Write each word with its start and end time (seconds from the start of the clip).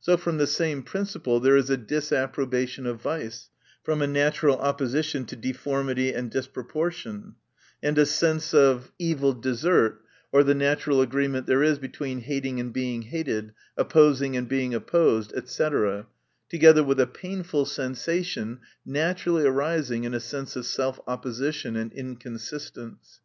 So 0.00 0.16
from 0.16 0.38
the 0.38 0.48
same 0.48 0.82
principle, 0.82 1.38
there 1.38 1.56
is 1.56 1.70
a 1.70 1.76
disapproba 1.78 2.66
tion 2.66 2.84
of 2.84 3.00
vice, 3.00 3.48
from 3.84 4.02
a 4.02 4.08
natural 4.08 4.56
opposition 4.56 5.24
to 5.26 5.36
deformity 5.36 6.12
and 6.12 6.32
disproportion, 6.32 7.36
and 7.80 7.96
a 7.96 8.04
sense 8.04 8.52
of 8.52 8.90
evil 8.98 9.32
desert, 9.32 10.00
or 10.32 10.42
the 10.42 10.52
natural 10.52 11.00
agreement 11.00 11.46
there 11.46 11.62
is 11.62 11.78
between 11.78 12.22
hating 12.22 12.58
and 12.58 12.72
being 12.72 13.02
hated, 13.02 13.52
opposing 13.76 14.36
and 14.36 14.48
being 14.48 14.74
opposed, 14.74 15.32
&c, 15.48 15.70
together 16.48 16.82
with 16.82 16.98
a 16.98 17.06
painful 17.06 17.64
sensation 17.64 18.58
na 18.84 19.12
turally 19.14 19.44
arising 19.46 20.02
in 20.02 20.12
a 20.12 20.18
sense 20.18 20.56
of 20.56 20.66
self 20.66 20.98
opposition 21.06 21.76
and 21.76 21.92
inconsistence. 21.92 23.20